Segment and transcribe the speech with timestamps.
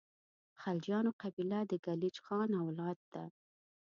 [0.47, 3.25] د خلجیانو قبیله د کلیج خان اولاد ده.